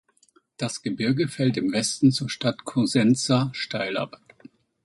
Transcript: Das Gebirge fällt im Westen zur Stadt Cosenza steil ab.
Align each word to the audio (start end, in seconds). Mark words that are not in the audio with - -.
Das 0.57 0.81
Gebirge 0.81 1.27
fällt 1.27 1.57
im 1.57 1.71
Westen 1.73 2.11
zur 2.11 2.27
Stadt 2.27 2.65
Cosenza 2.65 3.51
steil 3.53 3.97
ab. 3.97 4.19